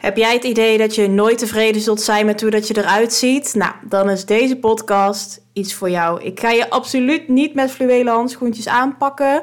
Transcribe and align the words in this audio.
Heb 0.00 0.16
jij 0.16 0.32
het 0.32 0.44
idee 0.44 0.78
dat 0.78 0.94
je 0.94 1.08
nooit 1.08 1.38
tevreden 1.38 1.80
zult 1.80 2.00
zijn 2.00 2.26
met 2.26 2.40
hoe 2.40 2.50
dat 2.50 2.68
je 2.68 2.76
eruit 2.76 3.12
ziet? 3.12 3.54
Nou, 3.54 3.72
dan 3.88 4.10
is 4.10 4.24
deze 4.24 4.56
podcast 4.56 5.42
iets 5.52 5.74
voor 5.74 5.90
jou. 5.90 6.22
Ik 6.22 6.40
ga 6.40 6.50
je 6.50 6.70
absoluut 6.70 7.28
niet 7.28 7.54
met 7.54 7.70
fluwelen 7.70 8.12
handschoentjes 8.12 8.68
aanpakken, 8.68 9.42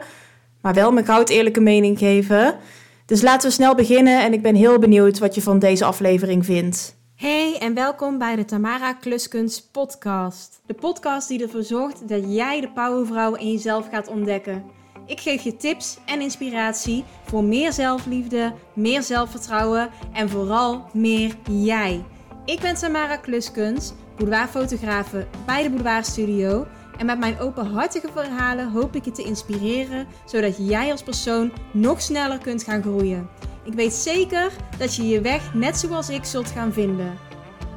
maar 0.61 0.73
wel 0.73 0.91
mijn 0.91 1.05
goud 1.05 1.29
eerlijke 1.29 1.59
mening 1.59 1.97
geven. 1.97 2.57
Dus 3.05 3.21
laten 3.21 3.47
we 3.47 3.55
snel 3.55 3.75
beginnen 3.75 4.21
en 4.21 4.33
ik 4.33 4.41
ben 4.41 4.55
heel 4.55 4.79
benieuwd 4.79 5.19
wat 5.19 5.35
je 5.35 5.41
van 5.41 5.59
deze 5.59 5.85
aflevering 5.85 6.45
vindt. 6.45 6.95
Hey 7.15 7.57
en 7.59 7.73
welkom 7.73 8.17
bij 8.17 8.35
de 8.35 8.45
Tamara 8.45 8.93
Kluskunst 8.93 9.71
podcast. 9.71 10.59
De 10.65 10.73
podcast 10.73 11.27
die 11.27 11.41
ervoor 11.41 11.63
zorgt 11.63 12.07
dat 12.07 12.23
jij 12.27 12.61
de 12.61 12.69
powervrouw 12.69 13.33
in 13.33 13.51
jezelf 13.51 13.89
gaat 13.89 14.07
ontdekken. 14.07 14.76
Ik 15.07 15.19
geef 15.19 15.41
je 15.41 15.55
tips 15.55 15.97
en 16.05 16.21
inspiratie 16.21 17.03
voor 17.23 17.43
meer 17.43 17.73
zelfliefde, 17.73 18.53
meer 18.73 19.03
zelfvertrouwen 19.03 19.89
en 20.13 20.29
vooral 20.29 20.89
meer 20.93 21.35
jij. 21.51 22.05
Ik 22.45 22.59
ben 22.59 22.75
Tamara 22.75 23.17
Kluskunst, 23.17 23.95
boudoirfotografe 24.17 25.27
bij 25.45 25.63
de 25.63 25.69
Boudoir 25.69 26.03
Studio. 26.03 26.67
En 26.97 27.05
met 27.05 27.19
mijn 27.19 27.39
openhartige 27.39 28.07
verhalen 28.13 28.71
hoop 28.71 28.95
ik 28.95 29.05
je 29.05 29.11
te 29.11 29.23
inspireren, 29.23 30.07
zodat 30.25 30.55
jij 30.57 30.91
als 30.91 31.03
persoon 31.03 31.51
nog 31.71 32.01
sneller 32.01 32.37
kunt 32.37 32.63
gaan 32.63 32.81
groeien. 32.81 33.29
Ik 33.63 33.73
weet 33.73 33.93
zeker 33.93 34.51
dat 34.77 34.95
je 34.95 35.07
je 35.07 35.21
weg 35.21 35.53
net 35.53 35.77
zoals 35.77 36.09
ik 36.09 36.23
zult 36.23 36.47
gaan 36.47 36.73
vinden. 36.73 37.17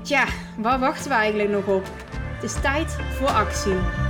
Tja, 0.03 0.27
waar 0.59 0.79
wachten 0.79 1.09
we 1.09 1.15
eigenlijk 1.15 1.51
nog 1.51 1.67
op? 1.67 1.85
Het 2.35 2.43
is 2.43 2.61
tijd 2.61 2.97
voor 3.19 3.29
actie. 3.29 4.10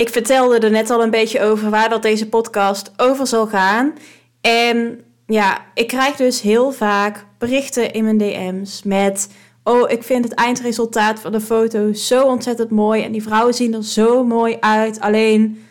Ik 0.00 0.08
vertelde 0.08 0.58
er 0.58 0.70
net 0.70 0.90
al 0.90 1.02
een 1.02 1.10
beetje 1.10 1.40
over 1.40 1.70
waar 1.70 1.88
dat 1.88 2.02
deze 2.02 2.28
podcast 2.28 2.92
over 2.96 3.26
zal 3.26 3.46
gaan. 3.46 3.94
En 4.40 5.00
ja, 5.26 5.64
ik 5.74 5.86
krijg 5.86 6.16
dus 6.16 6.40
heel 6.40 6.72
vaak 6.72 7.26
berichten 7.38 7.92
in 7.92 8.04
mijn 8.04 8.18
DM's 8.18 8.82
met... 8.82 9.30
Oh, 9.64 9.90
ik 9.90 10.02
vind 10.02 10.24
het 10.24 10.34
eindresultaat 10.34 11.20
van 11.20 11.32
de 11.32 11.40
foto 11.40 11.92
zo 11.92 12.22
ontzettend 12.22 12.70
mooi. 12.70 13.02
En 13.02 13.12
die 13.12 13.22
vrouwen 13.22 13.54
zien 13.54 13.74
er 13.74 13.84
zo 13.84 14.24
mooi 14.24 14.56
uit. 14.60 15.00
Alleen, 15.00 15.62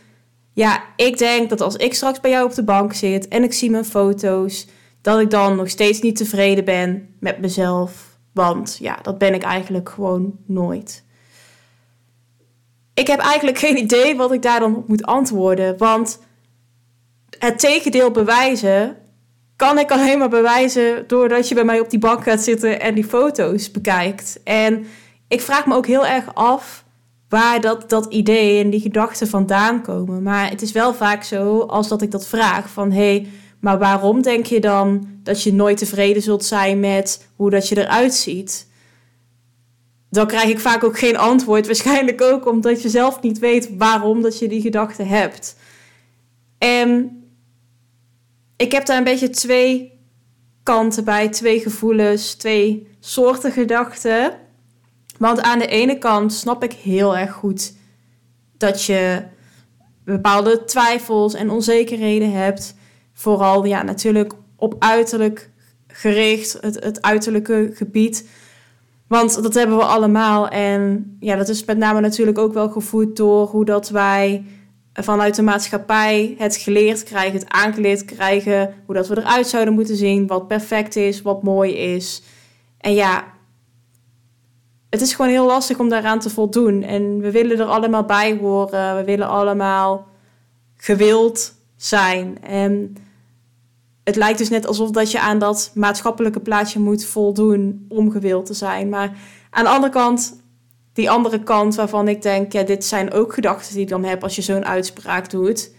ja, 0.53 0.83
ik 0.95 1.17
denk 1.17 1.49
dat 1.49 1.61
als 1.61 1.75
ik 1.75 1.93
straks 1.93 2.19
bij 2.19 2.31
jou 2.31 2.45
op 2.45 2.53
de 2.53 2.64
bank 2.64 2.93
zit 2.93 3.27
en 3.27 3.43
ik 3.43 3.53
zie 3.53 3.71
mijn 3.71 3.86
foto's... 3.86 4.67
dat 5.02 5.19
ik 5.19 5.30
dan 5.30 5.55
nog 5.55 5.69
steeds 5.69 6.02
niet 6.02 6.16
tevreden 6.16 6.66
ben 6.66 7.16
met 7.19 7.39
mezelf. 7.39 8.17
Want 8.33 8.77
ja, 8.81 8.99
dat 9.02 9.17
ben 9.17 9.33
ik 9.33 9.43
eigenlijk 9.43 9.89
gewoon 9.89 10.38
nooit 10.45 11.03
ik 13.00 13.08
heb 13.08 13.19
eigenlijk 13.19 13.58
geen 13.58 13.78
idee 13.78 14.16
wat 14.16 14.31
ik 14.31 14.42
daar 14.42 14.59
dan 14.59 14.75
op 14.75 14.88
moet 14.88 15.05
antwoorden. 15.05 15.78
Want 15.78 16.19
het 17.39 17.59
tegendeel 17.59 18.11
bewijzen 18.11 18.97
kan 19.55 19.80
ik 19.80 19.92
alleen 19.92 20.19
maar 20.19 20.30
bewijzen 20.30 21.08
doordat 21.08 21.47
je 21.47 21.55
bij 21.55 21.64
mij 21.64 21.80
op 21.80 21.89
die 21.89 22.00
bank 22.00 22.23
gaat 22.23 22.42
zitten 22.42 22.80
en 22.80 22.95
die 22.95 23.03
foto's 23.03 23.72
bekijkt. 23.72 24.39
En 24.44 24.86
ik 25.27 25.42
vraag 25.42 25.66
me 25.66 25.75
ook 25.75 25.88
heel 25.88 26.05
erg 26.05 26.36
af 26.36 26.83
waar 27.30 27.61
dat, 27.61 27.89
dat 27.89 28.05
idee 28.14 28.64
en 28.64 28.70
die 28.70 28.81
gedachten 28.81 29.27
vandaan 29.27 29.81
komen. 29.81 30.23
Maar 30.23 30.50
het 30.50 30.61
is 30.61 30.72
wel 30.72 30.94
vaak 30.94 31.23
zo 31.23 31.59
als 31.59 31.88
dat 31.88 32.02
ik 32.02 32.11
dat 32.11 32.27
vraag 32.27 32.70
van 32.70 32.92
hé, 32.92 32.97
hey, 32.97 33.27
maar 33.59 33.80
waarom 33.80 34.22
denk 34.22 34.45
je 34.45 34.59
dan 34.59 35.08
dat 35.23 35.44
je 35.44 35.53
nooit 35.53 35.77
tevreden 35.77 36.22
zult 36.22 36.45
zijn 36.45 36.80
met 36.80 37.30
hoe 37.36 37.50
dat 37.50 37.67
je 37.67 37.77
eruit 37.77 38.14
ziet? 38.14 38.68
Dan 40.09 40.27
krijg 40.27 40.49
ik 40.49 40.59
vaak 40.59 40.83
ook 40.83 40.99
geen 40.99 41.17
antwoord. 41.17 41.65
Waarschijnlijk 41.65 42.21
ook 42.21 42.47
omdat 42.47 42.81
je 42.81 42.89
zelf 42.89 43.21
niet 43.21 43.39
weet 43.39 43.77
waarom 43.77 44.21
dat 44.21 44.39
je 44.39 44.47
die 44.47 44.61
gedachte 44.61 45.03
hebt. 45.03 45.55
En 46.57 47.19
ik 48.57 48.71
heb 48.71 48.85
daar 48.85 48.97
een 48.97 49.03
beetje 49.03 49.30
twee 49.30 49.99
kanten 50.63 51.03
bij, 51.03 51.30
twee 51.30 51.59
gevoelens, 51.59 52.33
twee 52.33 52.87
soorten 52.99 53.52
gedachten. 53.52 54.33
Want 55.17 55.42
aan 55.42 55.59
de 55.59 55.67
ene 55.67 55.97
kant 55.97 56.33
snap 56.33 56.64
ik 56.64 56.71
heel 56.71 57.17
erg 57.17 57.31
goed 57.31 57.73
dat 58.58 58.83
je 58.83 59.23
bepaalde 60.03 60.64
twijfels 60.64 61.33
en 61.33 61.49
onzekerheden 61.49 62.31
hebt. 62.31 62.76
Vooral 63.14 63.65
ja, 63.65 63.83
natuurlijk 63.83 64.33
op 64.55 64.76
uiterlijk 64.80 65.49
gericht, 65.87 66.58
het, 66.61 66.83
het 66.83 67.02
uiterlijke 67.02 67.71
gebied. 67.73 68.27
Want 69.09 69.43
dat 69.43 69.53
hebben 69.53 69.77
we 69.77 69.83
allemaal. 69.83 70.47
En 70.47 71.15
ja, 71.20 71.36
dat 71.36 71.49
is 71.49 71.65
met 71.65 71.77
name 71.77 71.99
natuurlijk 71.99 72.37
ook 72.37 72.53
wel 72.53 72.70
gevoed 72.70 73.15
door 73.15 73.47
hoe 73.47 73.65
dat 73.65 73.89
wij 73.89 74.45
vanuit 74.93 75.36
de 75.36 75.42
maatschappij 75.42 76.36
het 76.37 76.55
geleerd 76.55 77.03
krijgen, 77.03 77.39
het 77.39 77.49
aangeleerd 77.49 78.05
krijgen, 78.05 78.73
hoe 78.86 78.95
dat 78.95 79.08
we 79.08 79.17
eruit 79.17 79.47
zouden 79.47 79.73
moeten 79.73 79.95
zien, 79.95 80.27
wat 80.27 80.47
perfect 80.47 80.95
is, 80.95 81.21
wat 81.21 81.43
mooi 81.43 81.73
is. 81.73 82.23
En 82.77 82.93
ja, 82.93 83.23
het 84.89 85.02
is 85.02 85.14
gewoon 85.14 85.31
heel 85.31 85.45
lastig 85.45 85.80
om 85.80 85.89
daaraan 85.89 86.20
te 86.20 86.30
voldoen. 86.30 86.83
En 86.83 87.20
we 87.20 87.31
willen 87.31 87.59
er 87.59 87.65
allemaal 87.65 88.05
bij 88.05 88.37
horen. 88.37 88.95
We 88.95 89.03
willen 89.03 89.27
allemaal 89.27 90.08
gewild 90.77 91.53
zijn. 91.76 92.43
En 92.43 92.95
het 94.09 94.17
lijkt 94.17 94.37
dus 94.37 94.49
net 94.49 94.67
alsof 94.67 94.92
dat 94.92 95.11
je 95.11 95.20
aan 95.20 95.39
dat 95.39 95.71
maatschappelijke 95.73 96.39
plaatje 96.39 96.80
moet 96.80 97.05
voldoen 97.05 97.86
om 97.89 98.11
gewild 98.11 98.45
te 98.45 98.53
zijn. 98.53 98.89
Maar 98.89 99.17
aan 99.49 99.64
de 99.64 99.70
andere 99.70 99.92
kant, 99.92 100.42
die 100.93 101.09
andere 101.09 101.43
kant 101.43 101.75
waarvan 101.75 102.08
ik 102.08 102.21
denk, 102.21 102.52
ja, 102.52 102.64
dit 102.64 102.86
zijn 102.86 103.11
ook 103.11 103.33
gedachten 103.33 103.73
die 103.73 103.81
ik 103.81 103.89
dan 103.89 104.03
heb 104.03 104.23
als 104.23 104.36
je 104.36 104.42
zo'n 104.42 104.65
uitspraak 104.65 105.30
doet. 105.30 105.71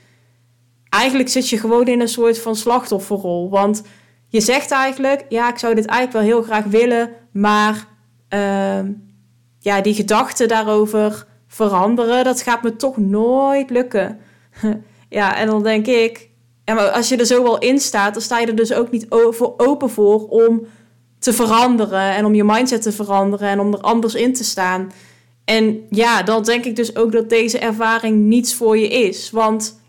Eigenlijk 0.89 1.29
zit 1.29 1.49
je 1.49 1.59
gewoon 1.59 1.87
in 1.87 2.01
een 2.01 2.09
soort 2.09 2.39
van 2.39 2.57
slachtofferrol. 2.57 3.51
Want 3.51 3.83
je 4.29 4.41
zegt 4.41 4.71
eigenlijk, 4.71 5.25
ja, 5.29 5.51
ik 5.51 5.59
zou 5.59 5.75
dit 5.75 5.87
eigenlijk 5.87 6.27
wel 6.27 6.37
heel 6.37 6.47
graag 6.47 6.65
willen, 6.65 7.11
maar 7.33 7.87
uh, 8.35 8.89
ja, 9.59 9.81
die 9.81 9.95
gedachten 9.95 10.49
daarover 10.49 11.27
veranderen, 11.47 12.25
dat 12.25 12.43
gaat 12.43 12.63
me 12.63 12.77
toch 12.77 12.97
nooit 12.97 13.71
lukken. 13.71 14.19
ja, 15.09 15.37
en 15.37 15.47
dan 15.47 15.63
denk 15.63 15.87
ik, 15.87 16.30
ja, 16.65 16.75
maar 16.75 16.89
als 16.89 17.09
je 17.09 17.17
er 17.17 17.27
zo 17.27 17.43
wel 17.43 17.59
in 17.59 17.81
staat, 17.81 18.13
dan 18.13 18.23
sta 18.23 18.39
je 18.39 18.47
er 18.47 18.57
dus 18.57 18.73
ook 18.73 18.91
niet 18.91 19.11
open 19.57 19.91
voor 19.91 20.29
om 20.29 20.67
te 21.19 21.33
veranderen 21.33 22.15
en 22.15 22.25
om 22.25 22.35
je 22.35 22.45
mindset 22.45 22.83
te 22.83 22.93
veranderen 22.93 23.49
en 23.49 23.61
om 23.61 23.73
er 23.73 23.81
anders 23.81 24.15
in 24.15 24.33
te 24.33 24.45
staan. 24.45 24.93
En 25.45 25.87
ja, 25.91 26.23
dan 26.23 26.43
denk 26.43 26.65
ik 26.65 26.77
dus 26.77 26.97
ook 26.97 27.13
dat 27.13 27.29
deze 27.29 27.59
ervaring 27.59 28.17
niets 28.17 28.55
voor 28.55 28.79
je 28.79 28.89
is. 28.89 29.31
Want 29.31 29.81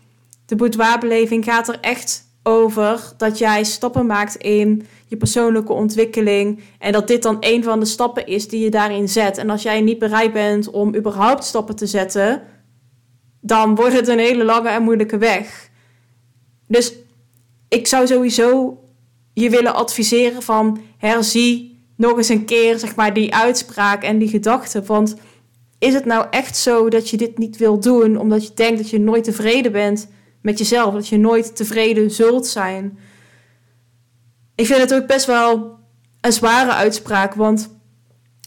de 0.46 0.56
boudoirbeleving 0.56 1.44
gaat 1.44 1.68
er 1.68 1.78
echt 1.80 2.24
over 2.42 3.12
dat 3.16 3.38
jij 3.38 3.64
stappen 3.64 4.06
maakt 4.06 4.36
in 4.36 4.86
je 5.06 5.16
persoonlijke 5.16 5.72
ontwikkeling. 5.72 6.60
En 6.78 6.92
dat 6.92 7.08
dit 7.08 7.22
dan 7.22 7.36
een 7.40 7.62
van 7.64 7.80
de 7.80 7.86
stappen 7.86 8.26
is 8.26 8.48
die 8.48 8.60
je 8.60 8.70
daarin 8.70 9.08
zet. 9.08 9.38
En 9.38 9.50
als 9.50 9.62
jij 9.62 9.80
niet 9.80 9.98
bereid 9.98 10.32
bent 10.32 10.70
om 10.70 10.94
überhaupt 10.94 11.44
stappen 11.44 11.76
te 11.76 11.86
zetten, 11.86 12.42
dan 13.40 13.74
wordt 13.74 13.94
het 13.94 14.08
een 14.08 14.18
hele 14.18 14.44
lange 14.44 14.68
en 14.68 14.82
moeilijke 14.82 15.18
weg. 15.18 15.70
Dus 16.72 16.92
ik 17.68 17.86
zou 17.86 18.06
sowieso 18.06 18.78
je 19.32 19.50
willen 19.50 19.74
adviseren 19.74 20.42
van 20.42 20.80
herzie 20.98 21.84
nog 21.96 22.16
eens 22.16 22.28
een 22.28 22.44
keer 22.44 22.78
zeg 22.78 22.96
maar, 22.96 23.14
die 23.14 23.34
uitspraak 23.34 24.02
en 24.02 24.18
die 24.18 24.28
gedachte. 24.28 24.82
Want 24.82 25.14
is 25.78 25.94
het 25.94 26.04
nou 26.04 26.26
echt 26.30 26.56
zo 26.56 26.88
dat 26.88 27.08
je 27.08 27.16
dit 27.16 27.38
niet 27.38 27.56
wil 27.56 27.80
doen 27.80 28.16
omdat 28.16 28.46
je 28.46 28.54
denkt 28.54 28.78
dat 28.78 28.90
je 28.90 29.00
nooit 29.00 29.24
tevreden 29.24 29.72
bent 29.72 30.08
met 30.42 30.58
jezelf, 30.58 30.94
dat 30.94 31.08
je 31.08 31.18
nooit 31.18 31.56
tevreden 31.56 32.10
zult 32.10 32.46
zijn? 32.46 32.98
Ik 34.54 34.66
vind 34.66 34.80
het 34.80 34.94
ook 34.94 35.06
best 35.06 35.26
wel 35.26 35.78
een 36.20 36.32
zware 36.32 36.72
uitspraak, 36.72 37.34
want 37.34 37.80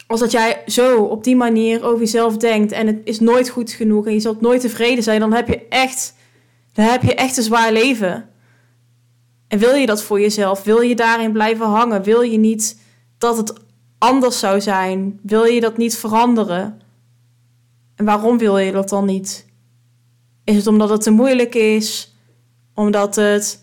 als 0.07 0.19
dat 0.19 0.31
jij 0.31 0.63
zo 0.65 1.03
op 1.03 1.23
die 1.23 1.35
manier 1.35 1.83
over 1.83 1.99
jezelf 1.99 2.37
denkt 2.37 2.71
en 2.71 2.87
het 2.87 3.01
is 3.03 3.19
nooit 3.19 3.49
goed 3.49 3.71
genoeg 3.71 4.05
en 4.05 4.13
je 4.13 4.19
zult 4.19 4.41
nooit 4.41 4.61
tevreden 4.61 5.03
zijn, 5.03 5.19
dan 5.19 5.33
heb 5.33 5.47
je 5.47 5.67
echt 5.69 6.14
dan 6.75 6.85
heb 6.85 7.01
je 7.03 7.15
echt 7.15 7.37
een 7.37 7.43
zwaar 7.43 7.71
leven. 7.71 8.29
En 9.47 9.59
wil 9.59 9.73
je 9.73 9.85
dat 9.85 10.03
voor 10.03 10.19
jezelf? 10.19 10.63
Wil 10.63 10.81
je 10.81 10.95
daarin 10.95 11.31
blijven 11.31 11.65
hangen? 11.65 12.03
Wil 12.03 12.21
je 12.21 12.37
niet 12.37 12.79
dat 13.17 13.37
het 13.37 13.53
anders 13.97 14.39
zou 14.39 14.61
zijn? 14.61 15.19
Wil 15.23 15.43
je 15.43 15.59
dat 15.59 15.77
niet 15.77 15.97
veranderen? 15.97 16.81
En 17.95 18.05
waarom 18.05 18.37
wil 18.37 18.57
je 18.57 18.71
dat 18.71 18.89
dan 18.89 19.05
niet? 19.05 19.45
Is 20.43 20.55
het 20.55 20.67
omdat 20.67 20.89
het 20.89 21.01
te 21.01 21.11
moeilijk 21.11 21.55
is? 21.55 22.15
Omdat 22.73 23.15
het 23.15 23.59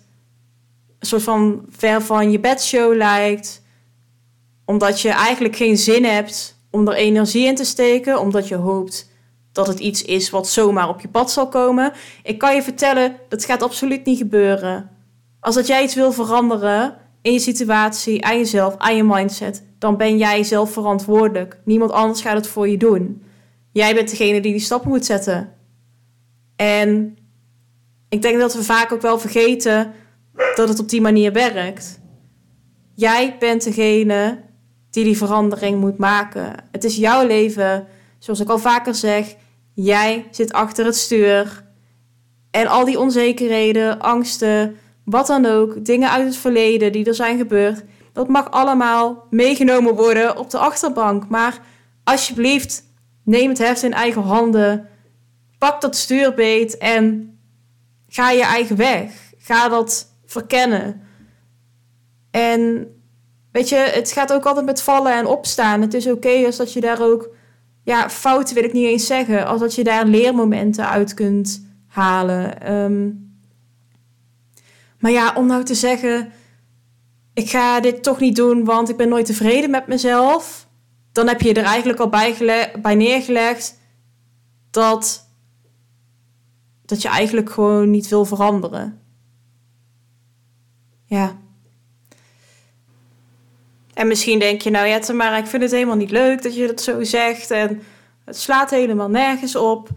een 0.99 1.06
soort 1.06 1.23
van 1.23 1.65
ver 1.69 2.03
van 2.03 2.31
je 2.31 2.41
bedshow 2.41 2.94
lijkt? 2.94 3.62
Omdat 4.65 5.00
je 5.00 5.11
eigenlijk 5.11 5.56
geen 5.56 5.79
zin 5.79 6.05
hebt 6.05 6.56
om 6.70 6.88
er 6.88 6.94
energie 6.94 7.47
in 7.47 7.55
te 7.55 7.65
steken? 7.65 8.20
Omdat 8.20 8.49
je 8.49 8.55
hoopt 8.55 9.11
dat 9.52 9.66
het 9.66 9.78
iets 9.78 10.02
is 10.02 10.31
wat 10.31 10.49
zomaar 10.49 10.88
op 10.88 11.00
je 11.00 11.08
pad 11.08 11.31
zal 11.31 11.49
komen. 11.49 11.93
Ik 12.22 12.38
kan 12.38 12.54
je 12.54 12.62
vertellen, 12.62 13.16
dat 13.28 13.44
gaat 13.44 13.62
absoluut 13.62 14.04
niet 14.04 14.19
gebeuren. 14.19 14.90
Als 15.40 15.54
dat 15.54 15.66
jij 15.66 15.82
iets 15.82 15.94
wil 15.94 16.12
veranderen 16.12 16.96
in 17.22 17.32
je 17.32 17.38
situatie, 17.38 18.25
aan 18.25 18.38
jezelf, 18.38 18.75
aan 18.78 18.96
je 18.96 19.04
mindset, 19.04 19.64
dan 19.78 19.96
ben 19.96 20.19
jij 20.19 20.44
zelf 20.44 20.72
verantwoordelijk. 20.72 21.60
Niemand 21.64 21.90
anders 21.93 22.20
gaat 22.20 22.37
het 22.37 22.46
voor 22.46 22.69
je 22.69 22.76
doen. 22.76 23.22
Jij 23.72 23.94
bent 23.94 24.10
degene 24.10 24.40
die 24.40 24.52
die 24.52 24.60
stappen 24.60 24.90
moet 24.90 25.04
zetten. 25.04 25.52
En 26.56 27.16
ik 28.08 28.22
denk 28.22 28.38
dat 28.38 28.55
we 28.55 28.62
vaak 28.62 28.93
ook 28.93 29.00
wel 29.00 29.19
vergeten 29.19 29.93
dat 30.55 30.69
het 30.69 30.78
op 30.78 30.88
die 30.88 31.00
manier 31.00 31.32
werkt. 31.32 32.00
Jij 32.94 33.37
bent 33.38 33.64
degene 33.64 34.40
die 34.90 35.05
die 35.05 35.16
verandering 35.16 35.81
moet 35.81 35.98
maken. 35.98 36.55
Het 36.70 36.84
is 36.84 36.96
jouw 36.96 37.26
leven, 37.26 37.87
zoals 38.22 38.40
ik 38.40 38.48
al 38.48 38.58
vaker 38.58 38.94
zeg. 38.94 39.34
Jij 39.74 40.26
zit 40.30 40.52
achter 40.52 40.84
het 40.84 40.96
stuur. 40.96 41.64
En 42.50 42.66
al 42.66 42.84
die 42.84 42.98
onzekerheden, 42.98 44.00
angsten, 44.00 44.76
wat 45.04 45.26
dan 45.26 45.46
ook, 45.46 45.84
dingen 45.84 46.10
uit 46.10 46.24
het 46.24 46.36
verleden 46.36 46.92
die 46.92 47.04
er 47.04 47.14
zijn 47.14 47.38
gebeurd, 47.38 47.84
dat 48.12 48.28
mag 48.28 48.50
allemaal 48.50 49.26
meegenomen 49.30 49.94
worden 49.94 50.36
op 50.38 50.50
de 50.50 50.58
achterbank. 50.58 51.28
Maar 51.28 51.60
alsjeblieft, 52.04 52.84
neem 53.24 53.48
het 53.48 53.58
heft 53.58 53.82
in 53.82 53.92
eigen 53.92 54.22
handen. 54.22 54.88
Pak 55.58 55.80
dat 55.80 55.96
stuurbeet 55.96 56.78
en 56.78 57.34
ga 58.08 58.30
je 58.30 58.44
eigen 58.44 58.76
weg. 58.76 59.12
Ga 59.38 59.69
dat 59.69 60.06
verkennen. 60.24 61.02
En 62.30 62.86
weet 63.52 63.69
je, 63.69 63.76
het 63.76 64.12
gaat 64.12 64.32
ook 64.32 64.46
altijd 64.46 64.66
met 64.66 64.82
vallen 64.82 65.12
en 65.12 65.26
opstaan. 65.26 65.80
Het 65.80 65.94
is 65.94 66.06
oké 66.06 66.46
als 66.46 66.56
dat 66.56 66.72
je 66.72 66.80
daar 66.80 67.02
ook, 67.02 67.30
ja, 67.82 68.11
fouten 68.11 68.55
wil 68.55 68.64
ik 68.64 68.73
niet 68.73 68.87
eens 68.87 69.06
zeggen, 69.06 69.46
als 69.46 69.61
dat 69.61 69.75
je 69.75 69.84
daar 69.84 70.06
leermomenten 70.06 70.88
uit 70.88 71.14
kunt 71.14 71.67
halen. 71.87 72.61
Ehm, 72.61 73.11
maar 74.99 75.11
ja, 75.11 75.34
om 75.34 75.46
nou 75.46 75.64
te 75.64 75.75
zeggen, 75.75 76.32
ik 77.34 77.50
ga 77.50 77.81
dit 77.81 78.02
toch 78.02 78.20
niet 78.20 78.37
doen, 78.37 78.64
want 78.64 78.88
ik 78.88 78.96
ben 78.96 79.08
nooit 79.08 79.26
tevreden 79.26 79.70
met 79.70 79.87
mezelf. 79.87 80.69
Dan 81.12 81.29
heb 81.29 81.40
je 81.40 81.55
er 81.55 81.64
eigenlijk 81.64 81.99
al 81.99 82.08
bij, 82.08 82.73
bij 82.82 82.94
neergelegd 82.94 83.79
dat, 84.70 85.29
dat 86.84 87.02
je 87.02 87.08
eigenlijk 87.08 87.50
gewoon 87.50 87.90
niet 87.90 88.08
wil 88.08 88.25
veranderen. 88.25 89.00
Ja. 91.05 91.40
En 93.94 94.06
misschien 94.06 94.39
denk 94.39 94.61
je, 94.61 94.71
nou 94.71 94.87
ja, 94.87 95.12
maar 95.15 95.39
ik 95.39 95.47
vind 95.47 95.62
het 95.62 95.73
helemaal 95.73 95.97
niet 95.97 96.11
leuk 96.11 96.43
dat 96.43 96.55
je 96.55 96.67
dat 96.67 96.81
zo 96.81 97.03
zegt. 97.03 97.50
En 97.50 97.83
het 98.25 98.37
slaat 98.37 98.71
helemaal 98.71 99.11
nergens 99.11 99.56
op. 99.56 99.89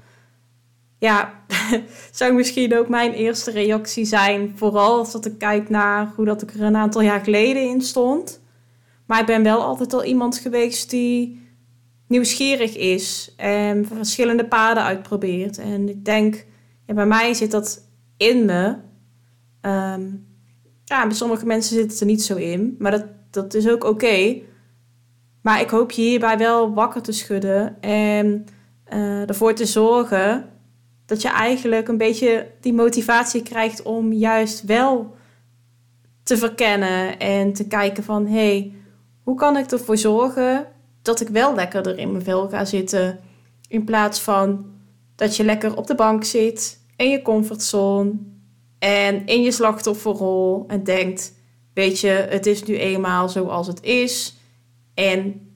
Ja, 0.99 1.33
zou 2.11 2.33
misschien 2.33 2.77
ook 2.77 2.89
mijn 2.89 3.13
eerste 3.13 3.51
reactie 3.51 4.05
zijn. 4.05 4.53
Vooral 4.55 4.97
als 4.97 5.11
dat 5.11 5.25
ik 5.25 5.37
kijk 5.37 5.69
naar 5.69 6.11
hoe 6.15 6.25
dat 6.25 6.41
ik 6.41 6.53
er 6.53 6.61
een 6.61 6.75
aantal 6.75 7.01
jaar 7.01 7.23
geleden 7.23 7.69
in 7.69 7.81
stond. 7.81 8.41
Maar 9.05 9.19
ik 9.19 9.25
ben 9.25 9.43
wel 9.43 9.61
altijd 9.61 9.93
al 9.93 10.03
iemand 10.03 10.37
geweest 10.37 10.89
die 10.89 11.43
nieuwsgierig 12.07 12.75
is 12.75 13.33
en 13.37 13.85
verschillende 13.85 14.45
paden 14.47 14.83
uitprobeert. 14.83 15.57
En 15.57 15.89
ik 15.89 16.05
denk, 16.05 16.45
ja, 16.85 16.93
bij 16.93 17.05
mij 17.05 17.33
zit 17.33 17.51
dat 17.51 17.89
in 18.17 18.45
me. 18.45 18.75
Ehm, 19.61 20.03
ja, 20.83 21.07
bij 21.07 21.15
sommige 21.15 21.45
mensen 21.45 21.75
zit 21.75 21.91
het 21.91 21.99
er 21.99 22.05
niet 22.05 22.23
zo 22.23 22.35
in, 22.35 22.75
maar 22.79 22.91
dat, 22.91 23.05
dat 23.35 23.53
is 23.53 23.69
ook 23.69 23.83
oké. 23.83 24.41
Maar 25.41 25.61
ik 25.61 25.69
hoop 25.69 25.91
je 25.91 26.01
hierbij 26.01 26.37
wel 26.37 26.73
wakker 26.73 27.01
te 27.01 27.11
schudden 27.11 27.81
en 27.81 28.45
uh, 28.93 29.29
ervoor 29.29 29.53
te 29.53 29.65
zorgen 29.65 30.49
dat 31.05 31.21
je 31.21 31.29
eigenlijk 31.29 31.87
een 31.87 31.97
beetje 31.97 32.51
die 32.61 32.73
motivatie 32.73 33.43
krijgt 33.43 33.81
om 33.81 34.13
juist 34.13 34.63
wel 34.63 35.15
te 36.23 36.37
verkennen 36.37 37.19
en 37.19 37.53
te 37.53 37.67
kijken 37.67 38.03
van 38.03 38.25
hé, 38.25 38.33
hey, 38.33 38.73
hoe 39.23 39.35
kan 39.35 39.57
ik 39.57 39.71
ervoor 39.71 39.97
zorgen 39.97 40.67
dat 41.01 41.21
ik 41.21 41.27
wel 41.27 41.55
lekkerder 41.55 41.97
in 41.97 42.11
mijn 42.11 42.23
vel 42.23 42.49
ga 42.49 42.65
zitten 42.65 43.19
in 43.67 43.83
plaats 43.83 44.21
van 44.21 44.65
dat 45.15 45.35
je 45.35 45.43
lekker 45.43 45.77
op 45.77 45.87
de 45.87 45.95
bank 45.95 46.23
zit 46.23 46.79
in 46.95 47.09
je 47.09 47.21
comfortzone 47.21 48.13
en 48.79 49.25
in 49.25 49.41
je 49.41 49.51
slachtofferrol 49.51 50.63
en 50.67 50.83
denkt, 50.83 51.33
weet 51.75 51.99
je, 51.99 52.07
het 52.07 52.45
is 52.45 52.63
nu 52.63 52.77
eenmaal 52.77 53.29
zoals 53.29 53.67
het 53.67 53.83
is 53.83 54.35
en 54.93 55.49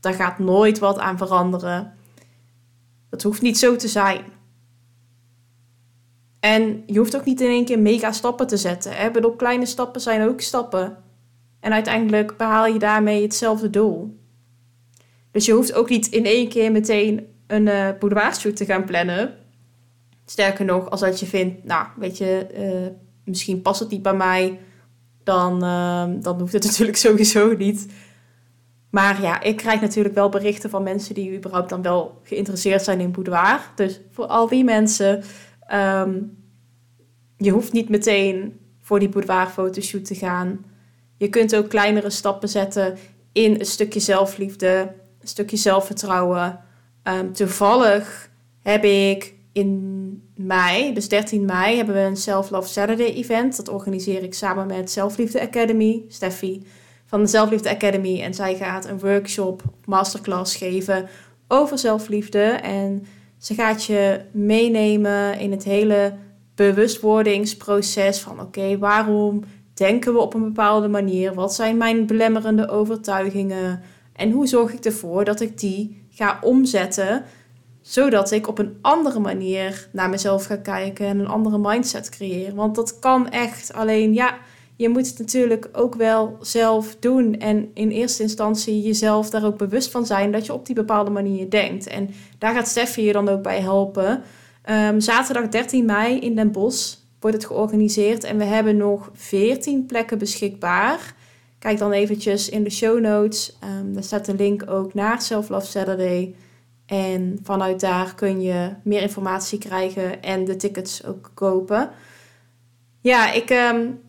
daar 0.00 0.14
gaat 0.14 0.38
nooit 0.38 0.78
wat 0.78 0.98
aan 0.98 1.18
veranderen. 1.18 1.92
Dat 3.10 3.22
hoeft 3.22 3.42
niet 3.42 3.58
zo 3.58 3.76
te 3.76 3.88
zijn. 3.88 4.24
En 6.40 6.82
je 6.86 6.98
hoeft 6.98 7.16
ook 7.16 7.24
niet 7.24 7.40
in 7.40 7.48
één 7.48 7.64
keer 7.64 7.78
mega 7.78 8.12
stappen 8.12 8.46
te 8.46 8.56
zetten. 8.56 8.92
Hè? 8.92 9.10
Bedoel, 9.10 9.36
kleine 9.36 9.66
stappen 9.66 10.00
zijn 10.00 10.28
ook 10.28 10.40
stappen. 10.40 10.96
En 11.60 11.72
uiteindelijk 11.72 12.36
behaal 12.36 12.66
je 12.66 12.78
daarmee 12.78 13.22
hetzelfde 13.22 13.70
doel. 13.70 14.18
Dus 15.30 15.46
je 15.46 15.52
hoeft 15.52 15.72
ook 15.72 15.88
niet 15.88 16.06
in 16.06 16.24
één 16.24 16.48
keer 16.48 16.72
meteen 16.72 17.26
een 17.46 17.66
uh, 17.66 17.88
boudoirshoot 17.98 18.56
te 18.56 18.64
gaan 18.64 18.84
plannen. 18.84 19.34
Sterker 20.26 20.64
nog, 20.64 20.90
als 20.90 21.00
dat 21.00 21.20
je 21.20 21.26
vindt, 21.26 21.64
nou, 21.64 21.86
weet 21.96 22.18
je, 22.18 22.46
uh, 22.58 22.96
misschien 23.24 23.62
past 23.62 23.80
het 23.80 23.90
niet 23.90 24.02
bij 24.02 24.14
mij, 24.14 24.60
dan, 25.26 25.64
uh, 25.64 26.04
dan 26.22 26.40
hoeft 26.40 26.52
het 26.52 26.64
natuurlijk 26.70 26.96
sowieso 26.96 27.56
niet. 27.56 27.86
Maar 28.90 29.22
ja, 29.22 29.40
ik 29.40 29.56
krijg 29.56 29.80
natuurlijk 29.80 30.14
wel 30.14 30.28
berichten 30.28 30.70
van 30.70 30.82
mensen 30.82 31.14
die 31.14 31.36
überhaupt 31.36 31.68
dan 31.68 31.82
wel 31.82 32.20
geïnteresseerd 32.22 32.82
zijn 32.82 33.00
in 33.00 33.10
boudoir. 33.10 33.60
Dus 33.74 34.00
voor 34.10 34.26
al 34.26 34.48
die 34.48 34.64
mensen, 34.64 35.22
um, 35.72 36.36
je 37.36 37.50
hoeft 37.50 37.72
niet 37.72 37.88
meteen 37.88 38.60
voor 38.80 38.98
die 38.98 39.08
boudoir 39.08 39.46
fotoshoot 39.46 40.04
te 40.04 40.14
gaan. 40.14 40.64
Je 41.16 41.28
kunt 41.28 41.56
ook 41.56 41.68
kleinere 41.68 42.10
stappen 42.10 42.48
zetten 42.48 42.96
in 43.32 43.54
een 43.58 43.66
stukje 43.66 44.00
zelfliefde, 44.00 44.94
een 45.20 45.28
stukje 45.28 45.56
zelfvertrouwen. 45.56 46.60
Um, 47.02 47.32
toevallig 47.32 48.30
heb 48.62 48.84
ik 48.84 49.34
in 49.52 50.05
mei, 50.36 50.94
dus 50.94 51.08
13 51.08 51.44
mei, 51.44 51.76
hebben 51.76 51.94
we 51.94 52.00
een 52.00 52.16
Self 52.16 52.50
Love 52.50 52.68
Saturday 52.68 53.12
event. 53.12 53.56
Dat 53.56 53.68
organiseer 53.68 54.22
ik 54.22 54.34
samen 54.34 54.66
met 54.66 54.90
Zelfliefde 54.90 55.40
Academy, 55.40 56.04
Steffi 56.08 56.62
van 57.06 57.20
de 57.20 57.26
Zelfliefde 57.26 57.70
Academy. 57.70 58.20
En 58.20 58.34
zij 58.34 58.56
gaat 58.56 58.84
een 58.84 58.98
workshop, 58.98 59.62
masterclass 59.84 60.56
geven 60.56 61.08
over 61.48 61.78
zelfliefde. 61.78 62.42
En 62.62 63.06
ze 63.38 63.54
gaat 63.54 63.84
je 63.84 64.20
meenemen 64.32 65.38
in 65.38 65.50
het 65.50 65.64
hele 65.64 66.14
bewustwordingsproces 66.54 68.20
van 68.20 68.40
oké, 68.40 68.78
waarom 68.78 69.42
denken 69.74 70.12
we 70.12 70.18
op 70.18 70.34
een 70.34 70.44
bepaalde 70.44 70.88
manier? 70.88 71.34
Wat 71.34 71.54
zijn 71.54 71.76
mijn 71.76 72.06
belemmerende 72.06 72.68
overtuigingen? 72.68 73.82
En 74.12 74.30
hoe 74.30 74.46
zorg 74.46 74.72
ik 74.72 74.84
ervoor 74.84 75.24
dat 75.24 75.40
ik 75.40 75.58
die 75.58 76.06
ga 76.10 76.38
omzetten 76.42 77.24
zodat 77.86 78.30
ik 78.30 78.48
op 78.48 78.58
een 78.58 78.78
andere 78.80 79.18
manier 79.18 79.88
naar 79.92 80.10
mezelf 80.10 80.44
ga 80.44 80.56
kijken 80.56 81.06
en 81.06 81.18
een 81.18 81.26
andere 81.26 81.58
mindset 81.58 82.08
creëer. 82.08 82.54
Want 82.54 82.74
dat 82.74 82.98
kan 82.98 83.30
echt. 83.30 83.72
Alleen 83.72 84.14
ja, 84.14 84.38
je 84.76 84.88
moet 84.88 85.06
het 85.06 85.18
natuurlijk 85.18 85.68
ook 85.72 85.94
wel 85.94 86.36
zelf 86.40 86.96
doen. 87.00 87.38
En 87.38 87.70
in 87.74 87.90
eerste 87.90 88.22
instantie 88.22 88.82
jezelf 88.82 89.30
daar 89.30 89.44
ook 89.44 89.58
bewust 89.58 89.90
van 89.90 90.06
zijn 90.06 90.32
dat 90.32 90.46
je 90.46 90.52
op 90.52 90.66
die 90.66 90.74
bepaalde 90.74 91.10
manier 91.10 91.50
denkt. 91.50 91.86
En 91.86 92.10
daar 92.38 92.54
gaat 92.54 92.68
Steffi 92.68 93.02
je 93.02 93.12
dan 93.12 93.28
ook 93.28 93.42
bij 93.42 93.60
helpen. 93.60 94.22
Um, 94.70 95.00
zaterdag 95.00 95.48
13 95.48 95.84
mei 95.84 96.18
in 96.18 96.34
Den 96.34 96.52
Bosch 96.52 96.96
wordt 97.20 97.36
het 97.36 97.46
georganiseerd. 97.46 98.24
En 98.24 98.38
we 98.38 98.44
hebben 98.44 98.76
nog 98.76 99.10
14 99.12 99.86
plekken 99.86 100.18
beschikbaar. 100.18 101.14
Kijk 101.58 101.78
dan 101.78 101.92
eventjes 101.92 102.48
in 102.48 102.64
de 102.64 102.70
show 102.70 103.00
notes. 103.00 103.56
Um, 103.80 103.94
daar 103.94 104.02
staat 104.02 104.26
de 104.26 104.34
link 104.34 104.70
ook 104.70 104.94
naar 104.94 105.22
Self 105.22 105.48
Love 105.48 105.66
Saturday. 105.66 106.34
En 106.86 107.38
vanuit 107.42 107.80
daar 107.80 108.14
kun 108.14 108.40
je 108.40 108.70
meer 108.82 109.02
informatie 109.02 109.58
krijgen 109.58 110.22
en 110.22 110.44
de 110.44 110.56
tickets 110.56 111.04
ook 111.04 111.30
kopen. 111.34 111.90
Ja, 113.00 113.32
ik, 113.32 113.50
um, 113.50 114.00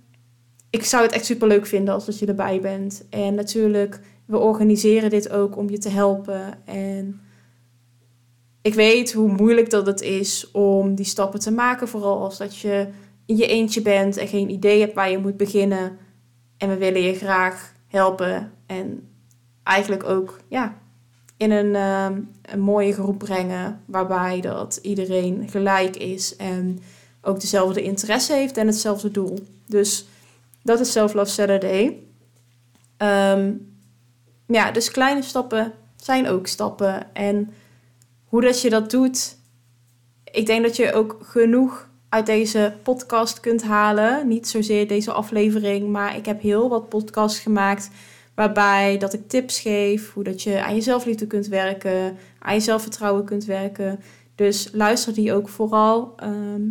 ik 0.69 0.83
zou 0.83 1.03
het 1.03 1.11
echt 1.11 1.25
super 1.25 1.47
leuk 1.47 1.65
vinden 1.65 1.93
als 1.93 2.05
dat 2.05 2.19
je 2.19 2.25
erbij 2.25 2.61
bent. 2.61 3.05
En 3.09 3.35
natuurlijk, 3.35 3.99
we 4.25 4.37
organiseren 4.37 5.09
dit 5.09 5.29
ook 5.29 5.57
om 5.57 5.69
je 5.69 5.77
te 5.77 5.89
helpen. 5.89 6.65
En 6.65 7.21
ik 8.61 8.73
weet 8.73 9.13
hoe 9.13 9.31
moeilijk 9.31 9.69
dat 9.69 9.85
het 9.85 10.01
is 10.01 10.51
om 10.51 10.95
die 10.95 11.05
stappen 11.05 11.39
te 11.39 11.51
maken. 11.51 11.87
Vooral 11.87 12.23
als 12.23 12.37
dat 12.37 12.57
je 12.57 12.87
in 13.25 13.35
je 13.35 13.47
eentje 13.47 13.81
bent 13.81 14.17
en 14.17 14.27
geen 14.27 14.49
idee 14.49 14.79
hebt 14.79 14.93
waar 14.93 15.11
je 15.11 15.17
moet 15.17 15.37
beginnen. 15.37 15.97
En 16.57 16.69
we 16.69 16.77
willen 16.77 17.01
je 17.01 17.13
graag 17.13 17.73
helpen. 17.87 18.51
En 18.65 19.09
eigenlijk 19.63 20.03
ook 20.03 20.39
ja, 20.47 20.77
in 21.37 21.51
een, 21.51 21.75
ehm, 21.75 22.21
een 22.41 22.59
mooie 22.59 22.93
groep 22.93 23.17
brengen. 23.17 23.81
Waarbij 23.85 24.41
dat 24.41 24.79
iedereen 24.81 25.47
gelijk 25.49 25.95
is 25.95 26.35
en 26.35 26.79
ook 27.21 27.41
dezelfde 27.41 27.81
interesse 27.81 28.33
heeft 28.33 28.57
en 28.57 28.67
hetzelfde 28.67 29.11
doel. 29.11 29.39
Dus 29.65 30.07
dat 30.63 30.79
is 30.79 30.91
Self 30.91 31.13
Love 31.13 31.31
Saturday. 31.31 32.03
Um, 32.97 33.75
ja, 34.47 34.71
dus 34.71 34.91
kleine 34.91 35.21
stappen 35.21 35.73
zijn 35.95 36.27
ook 36.27 36.47
stappen. 36.47 37.15
En 37.15 37.53
hoe 38.25 38.41
dat 38.41 38.61
je 38.61 38.69
dat 38.69 38.91
doet, 38.91 39.37
ik 40.31 40.45
denk 40.45 40.63
dat 40.63 40.75
je 40.75 40.93
ook 40.93 41.17
genoeg 41.21 41.89
uit 42.09 42.25
deze 42.25 42.73
podcast 42.83 43.39
kunt 43.39 43.63
halen. 43.63 44.27
Niet 44.27 44.47
zozeer 44.47 44.87
deze 44.87 45.11
aflevering, 45.11 45.89
maar 45.89 46.15
ik 46.15 46.25
heb 46.25 46.41
heel 46.41 46.69
wat 46.69 46.89
podcasts 46.89 47.39
gemaakt 47.39 47.89
waarbij 48.37 48.97
dat 48.97 49.13
ik 49.13 49.27
tips 49.27 49.59
geef 49.59 50.13
hoe 50.13 50.23
dat 50.23 50.43
je 50.43 50.63
aan 50.63 50.75
je 50.75 50.81
zelfliefde 50.81 51.27
kunt 51.27 51.47
werken, 51.47 52.17
aan 52.39 52.53
je 52.53 52.59
zelfvertrouwen 52.59 53.25
kunt 53.25 53.45
werken. 53.45 53.99
Dus 54.35 54.69
luister 54.73 55.13
die 55.13 55.33
ook 55.33 55.49
vooral. 55.49 56.13
Ehm, 56.15 56.61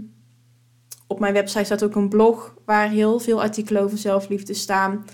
op 1.07 1.21
mijn 1.21 1.33
website 1.33 1.65
staat 1.65 1.85
ook 1.85 1.95
een 1.95 2.09
blog 2.09 2.55
waar 2.65 2.89
heel 2.89 3.19
veel 3.19 3.43
artikelen 3.43 3.83
over 3.83 3.99
zelfliefde 3.99 4.55
staan. 4.55 5.05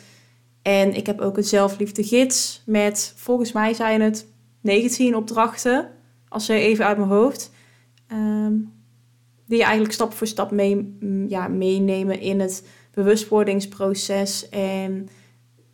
En 0.62 0.94
ik 0.94 1.06
heb 1.06 1.20
ook 1.20 1.36
een 1.36 1.44
zelfliefde 1.44 2.04
gids 2.04 2.62
met, 2.66 3.12
volgens 3.16 3.52
mij 3.52 3.74
zijn 3.74 4.00
het 4.00 4.26
19 4.60 5.16
opdrachten, 5.16 5.90
als 6.28 6.46
je 6.46 6.52
even 6.52 6.86
uit 6.86 6.96
mijn 6.96 7.10
hoofd. 7.10 7.50
Ehm, 8.06 8.54
die 9.46 9.58
je 9.58 9.64
eigenlijk 9.64 9.94
stap 9.94 10.12
voor 10.12 10.26
stap 10.26 10.50
mee, 10.50 10.96
ja, 11.28 11.48
meenemen 11.48 12.20
in 12.20 12.40
het 12.40 12.66
bewustwordingsproces. 12.94 14.48
En 14.48 15.08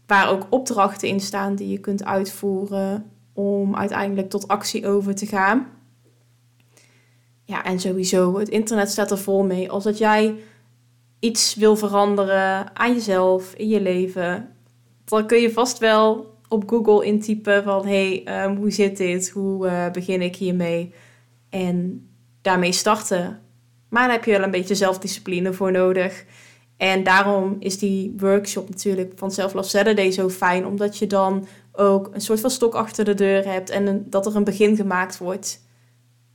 waar 0.09 0.31
ook 0.31 0.47
opdrachten 0.51 1.09
in 1.09 1.21
staan 1.21 1.55
die 1.55 1.69
je 1.69 1.79
kunt 1.79 2.05
uitvoeren 2.05 3.11
om 3.33 3.77
uiteindelijk 3.77 4.31
tot 4.31 4.49
actie 4.49 4.87
over 4.87 5.15
te 5.15 5.27
gaan. 5.27 5.67
Ja, 7.45 7.65
en 7.65 7.81
sowieso, 7.81 8.39
het 8.39 8.49
internet 8.49 8.91
staat 8.91 9.11
er 9.11 9.19
vol 9.19 9.45
mee. 9.45 9.71
Als 9.71 9.85
dat 9.85 9.99
jij 9.99 10.35
iets 11.19 11.55
wil 11.55 11.77
veranderen 11.77 12.77
aan 12.77 12.93
jezelf, 12.93 13.55
in 13.55 13.69
je 13.69 13.81
leven, 13.81 14.49
dan 15.05 15.27
kun 15.27 15.41
je 15.41 15.53
vast 15.53 15.79
wel 15.79 16.37
op 16.49 16.69
Google 16.69 17.05
intypen 17.05 17.63
van 17.63 17.87
hey, 17.87 18.45
um, 18.45 18.57
hoe 18.57 18.71
zit 18.71 18.97
dit? 18.97 19.31
Hoe 19.31 19.67
uh, 19.67 19.91
begin 19.91 20.23
ik 20.23 20.37
hiermee? 20.37 20.93
En 21.49 22.09
daarmee 22.43 22.73
starten. 22.73 23.41
Maar 23.89 24.03
daar 24.03 24.17
heb 24.17 24.25
je 24.25 24.31
wel 24.31 24.43
een 24.43 24.51
beetje 24.51 24.75
zelfdiscipline 24.75 25.53
voor 25.53 25.73
nodig. 25.73 26.25
En 26.79 27.03
daarom 27.03 27.57
is 27.59 27.79
die 27.79 28.15
workshop 28.17 28.69
natuurlijk 28.69 29.13
van 29.17 29.31
Self 29.31 29.53
Love 29.53 29.69
Saturday 29.69 30.11
zo 30.11 30.29
fijn. 30.29 30.67
Omdat 30.67 30.99
je 30.99 31.07
dan 31.07 31.47
ook 31.73 32.11
een 32.13 32.21
soort 32.21 32.41
van 32.41 32.51
stok 32.51 32.75
achter 32.75 33.05
de 33.05 33.15
deur 33.15 33.45
hebt. 33.45 33.71
En 33.71 34.07
dat 34.11 34.27
er 34.27 34.37
een 34.37 34.45
begin 34.45 34.77
gemaakt 34.77 35.19
wordt. 35.19 35.61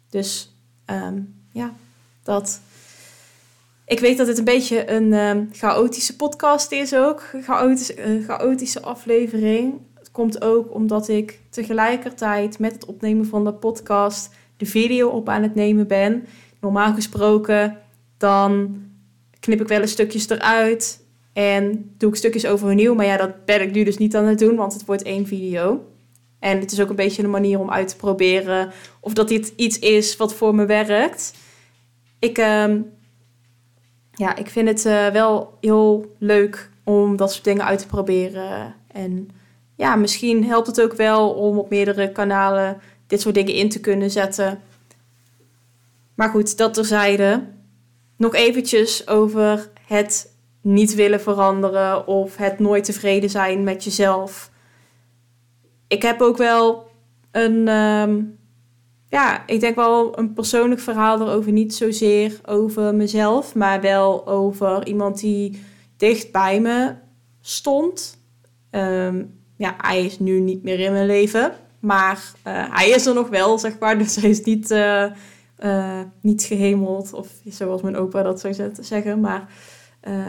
Dus 0.09 0.55
um, 0.85 1.35
ja, 1.51 1.73
dat... 2.23 2.59
Ik 3.85 3.99
weet 3.99 4.17
dat 4.17 4.27
het 4.27 4.37
een 4.37 4.43
beetje 4.43 4.91
een 4.91 5.13
um, 5.13 5.49
chaotische 5.51 6.15
podcast 6.15 6.71
is 6.71 6.95
ook. 6.95 7.21
Chaotische, 7.41 8.23
chaotische 8.25 8.81
aflevering. 8.81 9.73
Het 9.93 10.11
komt 10.11 10.41
ook 10.41 10.73
omdat 10.73 11.07
ik 11.07 11.39
tegelijkertijd 11.49 12.59
met 12.59 12.73
het 12.73 12.85
opnemen 12.85 13.25
van 13.25 13.43
de 13.43 13.53
podcast 13.53 14.29
de 14.57 14.65
video 14.65 15.09
op 15.09 15.29
aan 15.29 15.43
het 15.43 15.55
nemen 15.55 15.87
ben. 15.87 16.25
Normaal 16.59 16.93
gesproken 16.93 17.77
dan 18.17 18.75
knip 19.43 19.61
ik 19.61 19.67
wel 19.67 19.81
eens 19.81 19.91
stukjes 19.91 20.29
eruit 20.29 21.05
en 21.33 21.93
doe 21.97 22.09
ik 22.09 22.15
stukjes 22.15 22.45
overnieuw. 22.45 22.93
Maar 22.93 23.05
ja, 23.05 23.17
dat 23.17 23.45
ben 23.45 23.61
ik 23.61 23.71
nu 23.71 23.83
dus 23.83 23.97
niet 23.97 24.15
aan 24.15 24.25
het 24.25 24.39
doen, 24.39 24.55
want 24.55 24.73
het 24.73 24.85
wordt 24.85 25.03
één 25.03 25.27
video. 25.27 25.85
En 26.39 26.59
het 26.59 26.71
is 26.71 26.81
ook 26.81 26.89
een 26.89 26.95
beetje 26.95 27.23
een 27.23 27.29
manier 27.29 27.59
om 27.59 27.71
uit 27.71 27.87
te 27.87 27.95
proberen 27.95 28.71
of 28.99 29.13
dat 29.13 29.27
dit 29.27 29.53
iets 29.55 29.79
is 29.79 30.17
wat 30.17 30.33
voor 30.33 30.55
me 30.55 30.65
werkt. 30.65 31.33
Ik, 32.19 32.37
uh, 32.37 32.75
ja, 34.11 34.35
ik 34.35 34.49
vind 34.49 34.67
het 34.67 34.85
uh, 34.85 35.07
wel 35.07 35.57
heel 35.61 36.15
leuk 36.19 36.69
om 36.83 37.15
dat 37.15 37.31
soort 37.31 37.43
dingen 37.43 37.65
uit 37.65 37.79
te 37.79 37.87
proberen. 37.87 38.75
En 38.87 39.29
ja, 39.75 39.95
misschien 39.95 40.45
helpt 40.45 40.67
het 40.67 40.81
ook 40.81 40.93
wel 40.93 41.29
om 41.29 41.57
op 41.57 41.69
meerdere 41.69 42.11
kanalen 42.11 42.81
dit 43.07 43.21
soort 43.21 43.35
dingen 43.35 43.53
in 43.53 43.69
te 43.69 43.79
kunnen 43.79 44.11
zetten. 44.11 44.59
Maar 46.15 46.29
goed, 46.29 46.57
dat 46.57 46.73
terzijde. 46.73 47.43
Nog 48.23 48.35
eventjes 48.35 49.07
over 49.07 49.69
het 49.87 50.35
niet 50.61 50.95
willen 50.95 51.21
veranderen 51.21 52.07
of 52.07 52.37
het 52.37 52.59
nooit 52.59 52.83
tevreden 52.83 53.29
zijn 53.29 53.63
met 53.63 53.83
jezelf. 53.83 54.51
Ik 55.87 56.01
heb 56.01 56.21
ook 56.21 56.37
wel 56.37 56.87
een, 57.31 57.67
um, 57.67 58.39
ja, 59.09 59.47
ik 59.47 59.59
denk 59.59 59.75
wel 59.75 60.17
een 60.19 60.33
persoonlijk 60.33 60.81
verhaal 60.81 61.21
erover. 61.21 61.51
Niet 61.51 61.75
zozeer 61.75 62.39
over 62.45 62.95
mezelf, 62.95 63.55
maar 63.55 63.81
wel 63.81 64.27
over 64.27 64.87
iemand 64.87 65.19
die 65.19 65.63
dicht 65.97 66.31
bij 66.31 66.61
me 66.61 66.93
stond. 67.41 68.17
Um, 68.71 69.39
ja, 69.57 69.75
hij 69.77 70.05
is 70.05 70.19
nu 70.19 70.39
niet 70.39 70.63
meer 70.63 70.79
in 70.79 70.91
mijn 70.91 71.05
leven, 71.05 71.53
maar 71.79 72.23
uh, 72.47 72.65
hij 72.69 72.89
is 72.89 73.05
er 73.05 73.13
nog 73.13 73.29
wel, 73.29 73.59
zeg 73.59 73.79
maar. 73.79 73.97
Dus 74.03 74.15
hij 74.15 74.29
is 74.29 74.43
niet. 74.43 74.71
Uh, 74.71 75.05
uh, 75.63 75.99
niet 76.21 76.43
gehemeld, 76.43 77.13
of 77.13 77.27
zoals 77.45 77.81
mijn 77.81 77.95
opa 77.95 78.23
dat 78.23 78.39
zou 78.39 78.71
zeggen. 78.79 79.19
Maar 79.19 79.47
uh, 80.07 80.27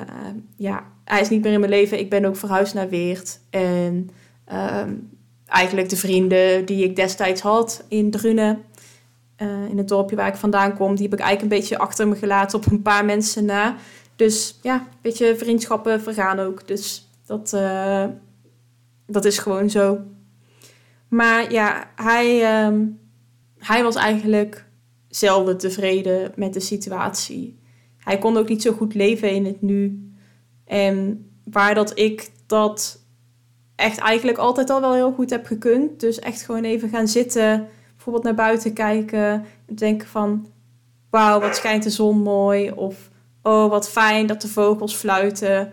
ja, 0.57 0.85
hij 1.05 1.21
is 1.21 1.29
niet 1.29 1.43
meer 1.43 1.53
in 1.53 1.61
mijn 1.61 1.73
leven. 1.73 1.99
Ik 1.99 2.11
ben 2.11 2.25
ook 2.25 2.37
verhuisd 2.37 2.75
naar 2.75 2.89
Weert. 2.89 3.41
En 3.51 4.11
uh, 4.53 4.83
eigenlijk 5.47 5.89
de 5.89 5.97
vrienden 5.97 6.65
die 6.65 6.85
ik 6.85 6.97
destijds 6.97 7.41
had 7.41 7.85
in 7.89 8.11
Drunen, 8.11 8.63
uh, 9.43 9.69
in 9.69 9.79
het 9.79 9.89
dorpje 9.89 10.17
waar 10.17 10.29
ik 10.29 10.35
vandaan 10.35 10.77
kom, 10.77 10.95
die 10.95 11.05
heb 11.05 11.19
ik 11.19 11.25
eigenlijk 11.25 11.53
een 11.53 11.61
beetje 11.61 11.79
achter 11.79 12.09
me 12.09 12.17
gelaten 12.17 12.59
op 12.59 12.67
een 12.67 12.83
paar 12.83 13.05
mensen 13.05 13.45
na. 13.45 13.77
Dus 14.17 14.59
ja, 14.63 14.75
een 14.75 14.99
beetje 15.01 15.37
vriendschappen 15.37 16.03
vergaan 16.03 16.39
ook. 16.39 16.67
Dus 16.67 17.09
dat, 17.27 17.57
dat 19.07 19.25
is 19.25 19.39
gewoon 19.39 19.71
zo. 19.71 19.99
Maar 21.09 21.53
ja, 21.53 21.91
hij, 21.95 22.65
um, 22.67 22.99
hij 23.59 23.83
was 23.83 23.95
eigenlijk 23.95 24.65
zelden 25.17 25.59
tevreden 25.59 26.33
met 26.37 26.53
de 26.53 26.61
situatie. 26.61 27.59
Hij 27.97 28.19
kon 28.19 28.37
ook 28.37 28.49
niet 28.49 28.63
zo 28.63 28.73
goed 28.73 28.95
leven 28.95 29.31
in 29.31 29.45
het 29.45 29.63
nu. 29.63 30.11
En 30.65 31.29
waar 31.51 31.75
dat 31.75 31.99
ik 31.99 32.31
dat 32.47 33.03
echt 33.75 33.99
eigenlijk 33.99 34.39
altijd 34.39 34.71
al 34.71 34.81
wel 34.81 34.95
heel 34.95 35.13
goed 35.13 35.31
heb 35.31 35.47
gekund. 35.47 36.01
Dus 36.01 36.19
echt 36.19 36.43
gewoon 36.43 36.65
even 36.65 36.89
gaan 36.89 37.09
zitten, 37.09 37.69
bijvoorbeeld 37.95 38.25
naar 38.25 38.35
buiten 38.35 38.73
kijken. 38.73 39.45
En 39.67 39.75
denken 39.75 40.09
van, 40.09 40.47
wauw, 41.11 41.41
wat 41.41 41.57
schijnt 41.57 41.83
de 41.83 41.91
zon 41.91 42.19
mooi. 42.19 42.71
Of, 42.71 43.11
oh, 43.43 43.71
wat 43.71 43.91
fijn 43.91 44.27
dat 44.27 44.41
de 44.41 44.49
vogels 44.49 44.95
fluiten. 44.95 45.73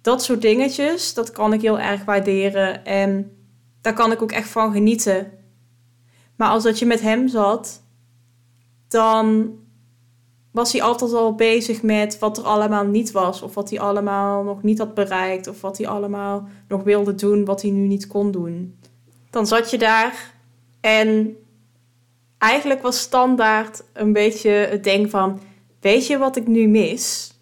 Dat 0.00 0.22
soort 0.22 0.42
dingetjes, 0.42 1.14
dat 1.14 1.30
kan 1.30 1.52
ik 1.52 1.62
heel 1.62 1.78
erg 1.78 2.04
waarderen. 2.04 2.84
En 2.84 3.30
daar 3.80 3.94
kan 3.94 4.12
ik 4.12 4.22
ook 4.22 4.32
echt 4.32 4.48
van 4.48 4.72
genieten. 4.72 5.32
Maar 6.36 6.48
als 6.48 6.62
dat 6.62 6.78
je 6.78 6.86
met 6.86 7.00
hem 7.00 7.28
zat 7.28 7.86
dan 8.88 9.52
was 10.50 10.72
hij 10.72 10.82
altijd 10.82 11.12
al 11.12 11.34
bezig 11.34 11.82
met 11.82 12.18
wat 12.18 12.38
er 12.38 12.44
allemaal 12.44 12.84
niet 12.84 13.10
was. 13.10 13.42
Of 13.42 13.54
wat 13.54 13.70
hij 13.70 13.80
allemaal 13.80 14.42
nog 14.42 14.62
niet 14.62 14.78
had 14.78 14.94
bereikt. 14.94 15.46
Of 15.46 15.60
wat 15.60 15.78
hij 15.78 15.88
allemaal 15.88 16.48
nog 16.68 16.82
wilde 16.82 17.14
doen, 17.14 17.44
wat 17.44 17.62
hij 17.62 17.70
nu 17.70 17.86
niet 17.86 18.06
kon 18.06 18.30
doen. 18.30 18.78
Dan 19.30 19.46
zat 19.46 19.70
je 19.70 19.78
daar 19.78 20.34
en 20.80 21.36
eigenlijk 22.38 22.82
was 22.82 23.00
standaard 23.00 23.84
een 23.92 24.12
beetje 24.12 24.50
het 24.50 24.84
denk 24.84 25.10
van... 25.10 25.40
Weet 25.80 26.06
je 26.06 26.18
wat 26.18 26.36
ik 26.36 26.46
nu 26.46 26.66
mis? 26.68 27.32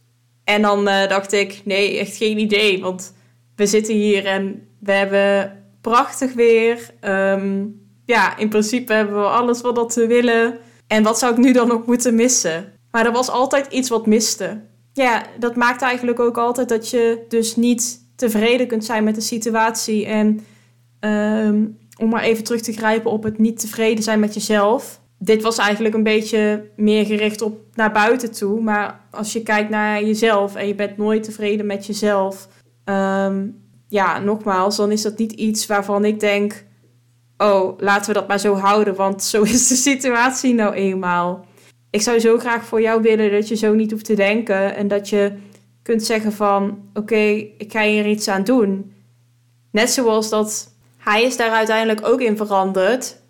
En 0.45 0.63
dan 0.63 0.89
uh, 0.89 1.09
dacht 1.09 1.33
ik, 1.33 1.61
nee, 1.65 1.99
echt 1.99 2.17
geen 2.17 2.39
idee. 2.39 2.81
Want 2.81 3.15
we 3.57 3.67
zitten 3.67 3.95
hier 3.95 4.27
en 4.27 4.69
we 4.79 4.93
hebben 4.93 5.63
prachtig 5.81 6.33
weer. 6.33 6.91
Um, 7.01 7.81
ja, 8.05 8.37
in 8.37 8.49
principe 8.49 8.93
hebben 8.93 9.15
we 9.15 9.27
alles 9.27 9.61
wat 9.61 9.95
we 9.95 10.07
willen. 10.07 10.59
En 10.87 11.03
wat 11.03 11.19
zou 11.19 11.33
ik 11.33 11.39
nu 11.39 11.53
dan 11.53 11.69
nog 11.69 11.87
moeten 11.87 12.15
missen? 12.15 12.73
Maar 12.91 13.07
er 13.07 13.13
was 13.13 13.31
altijd 13.31 13.73
iets 13.73 13.89
wat 13.89 14.07
miste. 14.07 14.61
Ja, 14.93 15.23
dat 15.39 15.57
maakt 15.57 15.83
eigenlijk 15.83 16.21
ook 16.21 16.39
altijd 16.39 16.69
dat 16.69 16.91
je 16.91 17.25
dus 17.29 17.57
niet 17.57 18.01
tevreden 18.17 18.67
kunt 18.67 18.85
zijn 18.85 19.05
met 19.05 19.15
de 19.15 19.21
situatie. 19.21 20.07
En 20.07 20.41
um, 21.01 21.79
om 21.99 22.09
maar 22.09 22.23
even 22.23 22.45
terug 22.45 22.61
te 22.61 22.73
grijpen 22.73 23.11
op 23.11 23.23
het 23.23 23.39
niet 23.39 23.61
tevreden 23.61 24.05
zijn 24.05 24.21
met 24.21 24.35
jezelf. 24.35 25.01
Dit 25.19 25.43
was 25.43 25.59
eigenlijk 25.59 25.95
een 25.95 26.03
beetje 26.03 26.71
meer 26.77 27.07
gericht 27.07 27.43
op 27.43 27.61
naar 27.75 27.93
buiten 27.93 28.33
toe. 28.33 28.61
Maar 28.61 29.01
als 29.11 29.33
je 29.33 29.43
kijkt 29.43 29.71
naar 29.71 30.05
jezelf 30.05 30.55
en 30.55 30.67
je 30.67 30.75
bent 30.75 30.97
nooit 30.97 31.23
tevreden 31.23 31.67
met 31.67 31.87
jezelf. 31.87 32.49
Um, 32.85 33.65
ja, 33.89 34.19
nogmaals, 34.19 34.77
dan 34.77 34.93
is 34.93 35.03
dat 35.03 35.19
niet 35.19 35.33
iets 35.33 35.67
waarvan 35.67 36.05
ik 36.05 36.21
denk 36.21 36.65
oh, 37.39 37.79
laten 37.79 38.07
we 38.07 38.19
dat 38.19 38.29
maar 38.29 38.39
zo 38.39 38.55
houden, 38.55 38.95
want 38.95 39.23
zo 39.23 39.43
is 39.43 39.69
de 39.69 39.75
situatie 39.75 40.55
nou 40.55 40.75
eenmaal. 40.75 41.47
Ik 41.91 42.03
zou 42.03 42.19
zo 42.19 42.39
graag 42.39 42.65
voor 42.65 42.81
jou 42.81 43.03
willen 43.03 43.31
dat 43.31 43.49
je 43.49 43.55
zo 43.55 43.75
niet 43.75 43.91
hoeft 43.91 44.05
te 44.05 44.15
denken 44.15 44.77
en 44.77 44.89
dat 44.89 45.09
je 45.09 45.33
kunt 45.83 46.03
zeggen 46.03 46.33
van, 46.33 46.79
oké, 46.95 47.25
ik 47.59 47.73
ga 47.73 47.83
hier 47.83 48.07
iets 48.07 48.29
aan 48.29 48.45
doen. 48.45 48.93
Net 49.71 49.91
zoals 49.91 50.29
dat 50.29 50.75
hij 50.97 51.23
is 51.23 51.37
daar 51.37 51.51
uiteindelijk 51.51 52.07
ook 52.07 52.21
in 52.21 52.37
veranderd. 52.37 53.21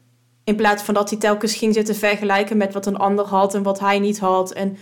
In 0.45 0.57
plaats 0.57 0.83
van 0.83 0.95
dat 0.95 1.11
hij 1.11 1.19
telkens 1.19 1.55
ging 1.55 1.75
zitten 1.75 1.95
vergelijken 1.95 2.57
met 2.57 2.73
wat 2.73 2.87
een 2.87 2.97
ander 2.97 3.25
had 3.25 3.55
en 3.55 3.63
wat 3.63 3.81
hij 3.81 3.99
niet 3.99 4.19
had 4.19 4.53
en 4.53 4.77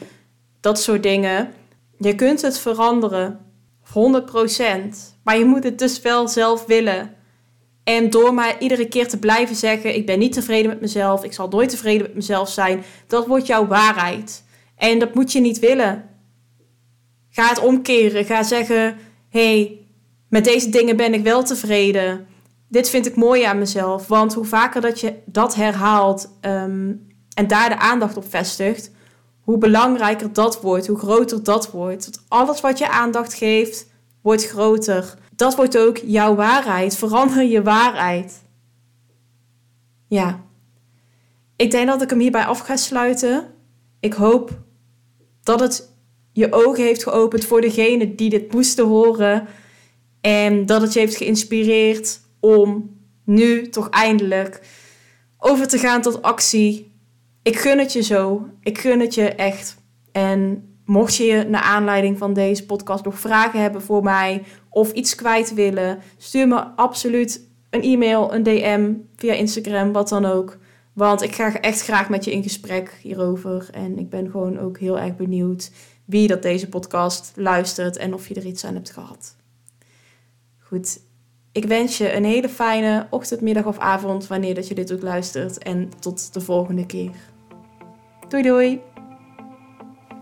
dat 0.61 0.81
soort 0.81 1.03
dingen. 1.03 1.53
Je 1.99 2.15
kunt 2.15 2.43
het 2.43 2.59
veranderen, 2.59 3.41
100%. 3.89 3.93
Maar 5.23 5.39
je 5.39 5.45
moet 5.45 5.65
het 5.65 5.79
dus 5.79 6.01
wel 6.01 6.29
zelf 6.29 6.67
willen. 6.67 7.15
En 7.85 8.11
door 8.11 8.35
maar 8.35 8.57
iedere 8.59 8.89
keer 8.89 9.09
te 9.09 9.19
blijven 9.19 9.57
zeggen: 9.57 9.95
Ik 9.95 10.07
ben 10.07 10.19
niet 10.19 10.33
tevreden 10.33 10.71
met 10.71 10.81
mezelf, 10.81 11.25
ik 11.25 11.33
zal 11.33 11.49
nooit 11.49 11.69
tevreden 11.69 12.03
met 12.03 12.15
mezelf 12.15 12.49
zijn, 12.49 12.83
dat 13.07 13.27
wordt 13.27 13.47
jouw 13.47 13.67
waarheid. 13.67 14.45
En 14.77 14.99
dat 14.99 15.15
moet 15.15 15.33
je 15.33 15.41
niet 15.41 15.59
willen. 15.59 16.05
Ga 17.31 17.49
het 17.49 17.59
omkeren. 17.59 18.25
Ga 18.25 18.43
zeggen: 18.43 18.97
hey, 19.29 19.79
met 20.29 20.45
deze 20.45 20.69
dingen 20.69 20.97
ben 20.97 21.15
ik 21.15 21.23
wel 21.23 21.43
tevreden. 21.43 22.27
Dit 22.69 22.91
vind 22.91 23.07
ik 23.07 23.17
mooi 23.17 23.43
aan 23.43 23.59
mezelf. 23.59 24.07
Want 24.07 24.35
hoe 24.35 24.45
vaker 24.45 24.81
dat 24.81 25.01
je 25.01 25.15
dat 25.27 25.55
herhaalt, 25.55 26.39
um, 26.41 27.07
en 27.35 27.47
daar 27.47 27.69
de 27.69 27.79
aandacht 27.79 28.17
op 28.17 28.25
vestigt, 28.29 28.91
hoe 29.41 29.59
belangrijker 29.59 30.33
dat 30.33 30.61
wordt, 30.61 30.87
hoe 30.87 30.99
groter 30.99 31.43
dat 31.43 31.71
wordt. 31.71 32.05
Dat 32.05 32.25
alles 32.29 32.61
wat 32.61 32.79
je 32.79 32.89
aandacht 32.89 33.35
geeft, 33.35 33.87
wordt 34.23 34.49
groter. 34.49 35.19
Dat 35.37 35.57
wordt 35.57 35.79
ook 35.79 35.97
jouw 35.97 36.35
waarheid. 36.35 36.97
Verander 36.97 37.43
je 37.43 37.63
waarheid. 37.63 38.43
Ja. 40.09 40.41
Ik 41.57 41.71
denk 41.71 41.87
dat 41.87 42.03
ik 42.03 42.11
hem 42.11 42.19
hierbij 42.19 42.45
af 42.45 42.59
ga 42.59 42.77
sluiten. 42.77 43.47
Ik 44.01 44.13
hoop 44.13 44.51
dat 45.43 45.61
het 45.61 45.93
je 46.33 46.53
ogen 46.53 46.85
heeft 46.85 47.03
geopend 47.03 47.45
voor 47.45 47.61
degene 47.61 48.15
die 48.15 48.31
dit 48.31 48.53
moesten 48.53 48.87
horen. 48.87 49.47
En 50.21 50.67
dat 50.67 50.83
het 50.83 50.93
je 50.93 50.99
heeft 50.99 51.17
geïnspireerd 51.17 52.21
om 52.41 52.97
nu 53.25 53.69
toch 53.69 53.89
eindelijk 53.89 54.61
over 55.39 55.69
te 55.69 55.79
gaan 55.79 56.03
tot 56.03 56.23
actie. 56.23 56.93
Ik 57.43 57.59
gun 57.59 57.79
het 57.79 57.93
je 57.93 58.03
zo. 58.03 58.49
Ik 58.61 58.79
gun 58.79 59.01
het 59.01 59.15
je 59.15 59.29
echt. 59.29 59.77
En 60.13 60.69
mocht 60.85 61.17
je 61.17 61.45
naar 61.49 61.63
aanleiding 61.63 62.19
van 62.19 62.33
deze 62.33 62.67
podcast 62.67 63.05
nog 63.05 63.19
vragen 63.19 63.61
hebben 63.61 63.83
voor 63.83 64.03
mij 64.03 64.43
of 64.75 64.93
iets 64.93 65.15
kwijt 65.15 65.55
willen, 65.55 65.99
stuur 66.17 66.49
me 66.49 66.65
absoluut 66.65 67.49
een 67.71 67.83
e-mail, 67.83 68.35
een 68.35 68.43
DM 68.43 68.93
via 69.17 69.33
Instagram, 69.33 69.93
wat 69.93 70.09
dan 70.09 70.25
ook. 70.25 70.59
Want 70.93 71.23
ik 71.23 71.35
ga 71.35 71.61
echt 71.61 71.83
graag 71.83 72.09
met 72.09 72.25
je 72.25 72.33
in 72.33 72.43
gesprek 72.43 72.99
hierover. 73.03 73.69
En 73.73 73.99
ik 73.99 74.09
ben 74.09 74.31
gewoon 74.31 74.59
ook 74.59 74.79
heel 74.79 74.99
erg 74.99 75.17
benieuwd 75.17 75.71
wie 76.05 76.29
dat 76.29 76.43
deze 76.43 76.69
podcast 76.69 77.33
luistert 77.37 77.97
en 77.97 78.15
of 78.15 78.29
je 78.29 78.35
er 78.35 78.47
iets 78.47 78.65
aan 78.65 78.75
hebt 78.75 78.91
gehad. 78.91 79.37
Goed, 80.59 81.01
ik 81.53 81.65
wens 81.65 81.99
je 81.99 82.15
een 82.15 82.25
hele 82.25 82.49
fijne 82.49 83.07
ochtend, 83.11 83.41
middag 83.41 83.67
of 83.67 83.79
avond 83.79 84.27
wanneer 84.27 84.55
dat 84.55 84.69
je 84.69 84.75
dit 84.75 84.93
ook 84.93 85.03
luistert. 85.03 85.59
En 85.59 85.91
tot 86.01 86.35
de 86.35 86.41
volgende 86.41 86.87
keer. 86.87 87.11
Doei 88.29 88.43
doei! 88.43 88.81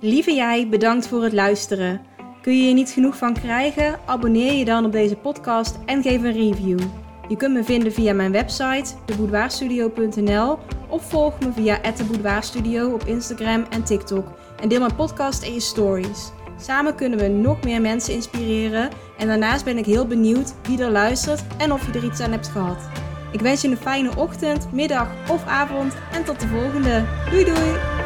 Lieve 0.01 0.35
jij, 0.35 0.69
bedankt 0.69 1.07
voor 1.07 1.23
het 1.23 1.33
luisteren. 1.33 2.01
Kun 2.43 2.63
je 2.63 2.69
er 2.69 2.75
niet 2.75 2.91
genoeg 2.91 3.17
van 3.17 3.33
krijgen? 3.33 3.99
Abonneer 4.05 4.53
je 4.53 4.65
dan 4.65 4.85
op 4.85 4.93
deze 4.93 5.17
podcast 5.17 5.79
en 5.87 6.03
geef 6.03 6.23
een 6.23 6.33
review. 6.33 6.81
Je 7.29 7.37
kunt 7.37 7.55
me 7.55 7.65
vinden 7.65 7.93
via 7.93 8.15
mijn 8.15 8.33
website, 8.33 8.95
deboudoirstudio.nl 9.07 10.59
of 10.89 11.11
volg 11.11 11.41
me 11.41 11.53
via 11.53 11.79
@deboudoirstudio 11.97 12.93
op 12.93 13.05
Instagram 13.05 13.67
en 13.71 13.85
TikTok 13.85 14.27
en 14.61 14.69
deel 14.69 14.81
mijn 14.81 14.95
podcast 14.95 15.43
en 15.43 15.55
je 15.55 15.61
stories. 15.61 16.33
Samen 16.61 16.95
kunnen 16.95 17.19
we 17.19 17.29
nog 17.29 17.65
meer 17.65 17.81
mensen 17.81 18.15
inspireren 18.15 18.91
en 19.19 19.27
daarnaast 19.27 19.65
ben 19.65 19.79
ik 19.79 19.87
heel 19.87 20.07
benieuwd 20.07 20.55
wie 20.63 20.83
er 20.83 20.91
luistert 20.91 21.43
en 21.59 21.73
of 21.73 21.87
je 21.87 21.99
er 21.99 22.05
iets 22.05 22.21
aan 22.21 22.33
hebt 22.33 22.49
gehad. 22.49 22.89
Ik 23.33 23.41
wens 23.41 23.61
je 23.61 23.69
een 23.69 23.77
fijne 23.77 24.17
ochtend, 24.17 24.73
middag 24.73 25.09
of 25.31 25.47
avond 25.47 25.95
en 26.13 26.25
tot 26.25 26.41
de 26.41 26.49
volgende. 26.49 27.05
Doei 27.31 27.45
doei! 27.45 28.02